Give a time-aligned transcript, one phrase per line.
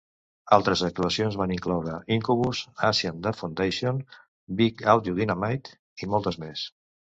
[0.55, 4.01] Altres actuacions van incloure: Incubus, Asian Dub Foundation,
[4.63, 6.69] Big Audio Dynamite i moltes més.